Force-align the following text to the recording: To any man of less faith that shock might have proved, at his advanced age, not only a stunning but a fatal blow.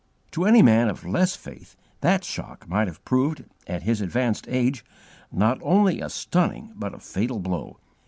To 0.31 0.45
any 0.45 0.63
man 0.63 0.89
of 0.89 1.05
less 1.05 1.35
faith 1.35 1.75
that 1.99 2.23
shock 2.23 2.67
might 2.67 2.87
have 2.87 3.05
proved, 3.05 3.43
at 3.67 3.83
his 3.83 4.01
advanced 4.01 4.47
age, 4.49 4.83
not 5.31 5.59
only 5.61 6.01
a 6.01 6.09
stunning 6.09 6.71
but 6.75 6.95
a 6.95 6.99
fatal 6.99 7.37
blow. 7.37 7.77